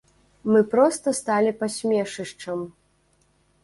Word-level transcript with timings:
Мы 0.55 0.61
проста 0.71 1.07
сталі 1.21 1.51
пасмешышчам. 1.61 2.69